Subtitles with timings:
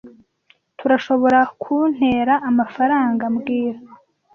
[0.77, 3.79] Turashoborakuntera amafaranga mbwira